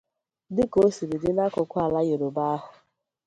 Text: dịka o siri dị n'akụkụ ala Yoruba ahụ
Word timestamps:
dịka 0.55 0.77
o 0.85 0.87
siri 0.95 1.15
dị 1.23 1.31
n'akụkụ 1.35 1.75
ala 1.85 1.99
Yoruba 2.09 2.43
ahụ 2.55 2.69